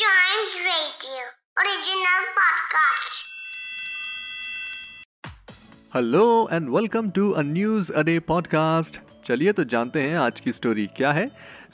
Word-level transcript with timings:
Radio, 0.00 1.20
original 1.58 2.24
podcast. 2.38 3.14
Hello 5.94 6.48
and 6.52 6.68
welcome 6.68 7.10
to 7.10 7.30
a 7.30 7.42
news 7.42 7.92
a 7.92 8.02
day 8.02 8.18
podcast 8.18 9.00
चलिए 9.26 9.52
तो 9.52 9.64
जानते 9.64 10.02
हैं 10.02 10.18
आज 10.18 10.40
की 10.40 10.52
स्टोरी 10.52 10.86
क्या 10.86 11.12
है। 11.12 11.28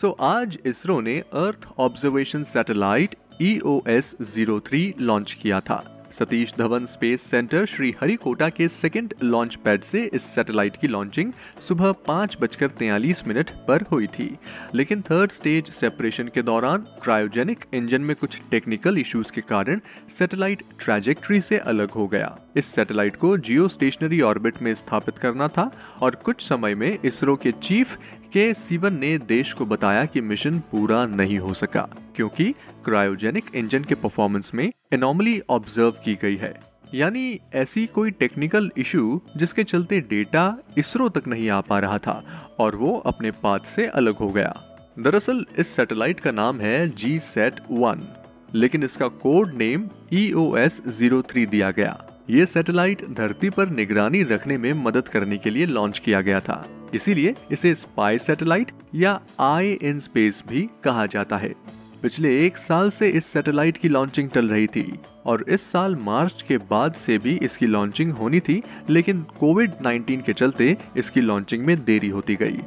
सो 0.00 0.08
so, 0.08 0.14
आज 0.20 0.58
इसरो 0.66 1.00
ने 1.00 1.18
earth 1.20 1.68
observation 1.78 2.44
satellite 2.44 3.14
E 3.42 3.58
O 3.58 3.80
S 3.88 4.14
zero 4.22 4.60
three 4.60 4.94
launch 5.00 5.32
किया 5.32 5.60
था। 5.60 5.97
सतीश 6.12 6.54
धवन 6.58 6.86
स्पेस 6.86 7.22
सेंटर 7.22 7.64
श्री 7.66 7.94
हरिकोटा 8.00 8.48
के 8.48 8.68
सेकेंड 8.68 9.14
लॉन्च 9.22 9.54
पैड 9.54 9.82
से 9.82 10.04
इस 10.14 10.22
सैटेलाइट 10.34 10.76
की 10.76 10.88
लॉन्चिंग 10.88 11.32
सुबह 11.68 11.92
पाँच 12.06 12.36
बजकर 12.40 12.68
तैयलीस 12.68 13.22
मिनट 13.28 13.50
पर 13.68 13.82
हुई 13.82 14.06
थी। 14.06 14.38
लेकिन 14.74 15.02
थर्ड 15.02 15.30
स्टेज 15.30 15.70
सेपरेशन 15.70 16.28
के 16.34 16.42
दौरान 16.42 16.86
क्रायोजेनिक 17.02 17.64
इंजन 17.74 18.00
में 18.00 18.14
कुछ 18.16 18.38
टेक्निकल 18.50 18.98
इश्यूज़ 18.98 19.32
के 19.32 19.40
कारण 19.40 19.80
सैटेलाइट 20.18 20.62
ट्रैजेक्टरी 20.80 21.40
से 21.40 21.58
अलग 21.58 21.90
हो 21.90 22.06
गया। 22.06 22.36
इस 22.56 22.66
सैटेलाइट 22.66 23.16
को 23.16 23.36
जियो 23.38 23.68
स्टेशनरी 23.68 24.20
ऑर्बिट 24.20 24.62
में 24.62 24.74
स्थापित 24.74 25.18
करना 25.18 25.48
था 25.48 25.70
और 26.00 26.14
कुछ 26.14 26.42
समय 26.42 26.74
में 26.74 26.98
इसरो 27.04 27.36
के 27.36 27.52
चीफ 27.62 27.98
के 28.32 28.52
सीवन 28.54 28.98
ने 28.98 29.16
देश 29.18 29.52
को 29.52 29.66
बताया 29.66 30.04
कि 30.04 30.20
मिशन 30.20 30.58
पूरा 30.70 31.04
नहीं 31.06 31.38
हो 31.38 31.54
सका, 31.54 31.88
क्योंकि 32.16 32.52
क्रायोजेनिक 32.84 33.54
इंजन 33.54 33.84
के 33.84 33.94
परफॉर्मेंस 33.94 34.50
में 34.54 34.70
एनॉमली 34.92 35.40
ऑब्ज़र्व 35.50 35.90
की 36.04 36.14
गई 36.22 36.36
है। 36.36 36.54
यानी 36.94 37.38
ऐसी 37.54 37.86
कोई 37.86 38.10
टेक्निकल 38.10 38.70
इशू 38.78 39.20
जिसके 39.36 39.64
चलते 39.64 40.00
डेटा 40.00 40.56
इसरो 40.78 41.08
तक 41.08 41.26
नहीं 41.28 41.48
आ 41.50 41.60
पा 41.60 41.78
रहा 41.78 41.98
था 41.98 42.22
और 42.60 42.76
वो 42.76 42.96
अपने 43.06 43.30
पाथ 43.42 43.66
से 43.74 43.86
अलग 43.86 44.16
हो 44.16 44.28
गया। 44.28 44.54
दरअसल 44.98 45.44
इस 45.58 45.74
सैटेलाइट 45.76 46.20
का 46.20 46.30
नाम 46.32 46.60
है 46.60 46.88
जी 46.90 47.18
सेट 47.24 47.60
वन 47.70 48.06
लेकिन 48.54 48.82
इसका 48.82 49.08
code 49.18 49.54
name 49.54 49.88
E 50.12 50.30
O 50.32 50.54
S 50.56 50.80
zero 50.88 51.22
three 51.22 51.44
दिया 51.46 51.70
गया। 51.70 51.92
ये 52.30 52.46
सैटेलाइट 52.46 53.04
धरती 53.10 53.50
पर 53.50 53.68
निगरानी 53.68 54.22
रखने 54.22 54.56
में 54.58 54.72
मदद 54.72 55.08
करने 55.08 55.36
के 55.38 55.50
लिए 55.50 55.66
लॉन्च 55.66 55.98
किया 55.98 56.20
गया 56.20 56.40
था। 56.40 56.64
इसीलिए 56.94 57.34
इसे 57.52 57.74
स्पाई 57.74 58.18
सैटेलाइट 58.18 58.72
या 58.94 59.20
आई 59.40 59.72
इन 59.72 60.00
स्पेस 60.00 60.42
भी 60.48 60.68
कहा 60.84 61.06
जाता 61.06 61.36
है। 61.36 61.54
पिछले 62.02 62.46
एक 62.46 62.56
साल 62.56 62.90
से 62.90 63.08
इस 63.08 63.26
सैटेलाइट 63.26 63.76
की 63.76 63.88
लॉन्चिंग 63.88 64.28
चल 64.30 64.48
रही 64.48 64.66
थी 64.66 64.98
और 65.26 65.44
इस 65.48 65.70
साल 65.72 65.96
मार्च 65.96 66.42
के 66.48 66.58
बाद 66.58 66.94
से 66.94 67.16
भी 67.18 67.36
इसकी 67.42 67.66
लॉन्चिंग 67.66 68.12
होनी 68.12 68.40
थी, 68.40 68.62
लेकिन 68.90 69.22
कोविड 69.40 69.72
19 69.82 70.22
के 70.22 70.32
चलते 70.32 70.76
इसकी 70.96 71.20
लॉन्चिंग 71.20 71.64
में 71.64 71.84
देरी 71.84 72.08
होती 72.08 72.36
गई। 72.36 72.60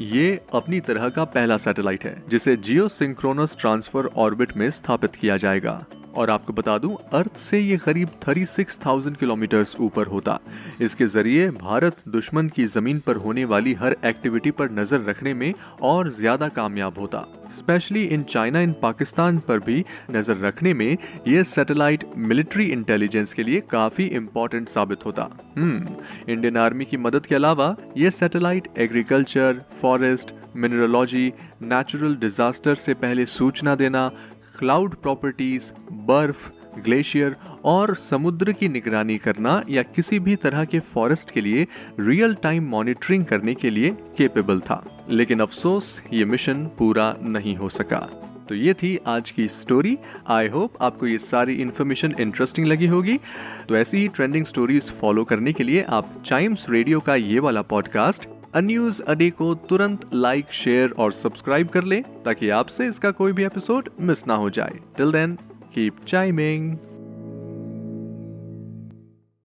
ये 0.00 0.40
अपनी 0.54 0.80
तरह 0.80 1.08
का 1.08 1.24
पहला 1.24 1.56
सैटेलाइट 1.56 2.04
है, 2.04 2.22
जिसे 2.28 2.56
जियो 2.56 2.88
सिंक्रोनस 2.88 3.56
ट्रांसफ़र 3.60 4.06
ऑर्बिट 4.16 4.56
में 4.56 4.70
स्थापित 4.70 5.14
किया 5.14 5.36
जाएगा। 5.36 5.84
और 6.14 6.30
आपको 6.30 6.52
बता 6.52 6.76
दूँ 6.78 6.96
अर्थ 7.14 7.36
से 7.40 7.58
ये 7.60 7.76
करीब 7.76 8.08
36,000 8.20 9.16
किलोमीटर 9.16 9.64
ऊपर 9.80 10.06
होता। 10.06 10.38
इसके 10.82 11.06
ज़रिए 11.06 11.48
भारत 11.52 11.96
दुश्मन 12.08 12.48
की 12.48 12.64
ज़मीन 12.66 13.00
पर 13.06 13.16
होने 13.16 13.44
वाली 13.44 13.72
हर 13.74 13.96
एक्टिविटी 14.04 14.50
पर 14.50 14.70
नज़र 14.72 15.04
रखने 15.04 15.34
में 15.34 15.52
और 15.82 16.10
ज़्यादा 16.12 16.48
कामयाब 16.50 16.98
होता। 16.98 17.24
Specially 17.56 18.04
in 18.04 18.22
China 18.24 18.60
in 18.60 18.72
Pakistan 18.82 19.38
पर 19.48 19.58
भी 19.60 19.84
नज़र 20.10 20.36
रखने 20.38 20.74
में 20.74 20.96
ये 21.28 21.42
सैटेलाइट 21.46 22.04
मिलिट्री 22.16 22.66
इंटेलिजेंस 22.66 23.32
के 23.32 23.42
लिए 23.42 23.60
काफ़ी 23.70 24.06
इम्पोर्टेंट 24.14 24.68
साबित 24.68 25.04
होता। 25.06 25.28
हम्म 25.56 25.96
इंडियन 26.28 26.56
आर्मी 26.56 26.84
की 26.84 26.96
मदद 26.98 27.26
के 27.26 27.34
अलावा 27.34 27.74
ये 27.96 28.10
satellite 28.12 28.68
agriculture 28.78 29.62
forest 29.82 30.32
mineralogy 30.56 31.32
natural 31.62 32.14
disaster 32.16 32.74
से 32.76 32.94
पहले 32.94 33.24
सूचना 33.26 33.74
देना 33.74 34.10
क्लाउड 34.58 34.94
प्रॉपर्टीज़ 34.94 35.62
बर्फ़, 35.92 36.50
ग्लेशियर 36.80 37.36
और 37.64 37.96
समुद्र 37.96 38.52
की 38.52 38.68
निगरानी 38.68 39.18
करना 39.18 39.62
या 39.68 39.82
किसी 39.82 40.18
भी 40.18 40.36
तरह 40.36 40.64
के 40.64 40.78
फॉरेस्ट 40.78 41.30
के 41.30 41.40
लिए 41.40 41.66
रियल 42.00 42.34
टाइम 42.34 42.64
मॉनिटरिंग 42.64 43.24
करने 43.24 43.54
के 43.54 43.70
लिए 43.70 43.90
केपेबल 43.90 44.60
था। 44.60 45.06
लेकिन 45.10 45.40
अफसोस, 45.40 46.02
ये 46.12 46.24
मिशन 46.24 46.66
पूरा 46.66 47.16
नहीं 47.22 47.56
हो 47.56 47.68
सका। 47.68 48.20
तो 48.48 48.54
ये 48.54 48.74
थी 48.74 48.98
आज 49.06 49.30
की 49.30 49.48
स्टोरी 49.48 49.98
आई 50.28 50.48
होप 50.48 50.72
आपको 50.82 51.06
ये 51.06 51.18
सारी 51.18 51.54
इन्फॉर्मेशन 51.54 52.14
इंटरेस्टिंग 52.20 52.66
लगी 52.66 52.86
होगी। 52.86 53.18
तो 53.68 53.76
ऐसी 53.76 53.96
ही 53.96 54.08
ट्रेंडिंग 54.08 54.46
स्टोरीज 54.46 54.82
फॉलो 54.82 55.24
करने 55.24 55.52
के 55.52 55.64
लिए 55.64 55.82
आप 55.82 56.22
चाइम्स 56.26 56.66
रेडियो 56.70 57.00
का 57.00 57.14
ये 57.14 57.38
वाला 57.38 57.62
पॉडकास्ट 57.62 58.28
अ 58.54 58.60
न्यूज़ 58.60 59.02
अडे 59.02 59.28
को 59.30 59.54
तुरंत 59.68 60.00
लाइक 60.14 60.52
शेयर 60.52 60.90
और 60.98 61.12
सब्सक्राइब 61.12 61.68
कर 61.68 61.84
लें 61.84 62.02
ताकि 62.24 62.48
आपसे 62.48 62.86
इसका 62.86 63.10
कोई 63.10 63.32
भी 63.32 63.44
एपिसोड 63.44 63.88
मिस 64.00 64.26
ना 64.26 64.34
हो 64.34 64.50
जाए। 64.50 64.78
Till 64.96 65.12
then 65.12 65.34
keep 65.74 65.96
chiming 66.08 66.76